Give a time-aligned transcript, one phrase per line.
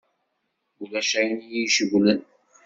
[0.81, 2.21] Ulac ayen i yi-cewwlen.